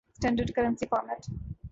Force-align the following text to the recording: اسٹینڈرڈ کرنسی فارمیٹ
اسٹینڈرڈ 0.13 0.51
کرنسی 0.55 0.85
فارمیٹ 0.85 1.29